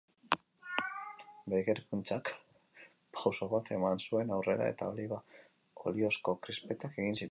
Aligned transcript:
Bere 1.49 1.59
ikerkuntzak 1.65 2.31
pauso 3.19 3.51
bat 3.55 3.73
eman 3.79 4.03
zuen 4.09 4.35
aurrera 4.39 4.75
eta 4.75 4.93
oliba 4.95 5.25
oliozko 5.91 6.41
krispetak 6.47 7.01
egin 7.03 7.09
zituen. 7.13 7.19